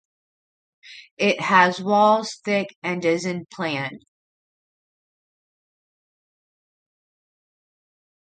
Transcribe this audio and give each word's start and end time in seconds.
It 1.19 1.39
has 1.41 1.79
walls 1.79 2.37
thick 2.43 2.75
and 2.81 3.05
is 3.05 3.23
in 3.23 3.45
plan. 3.53 3.99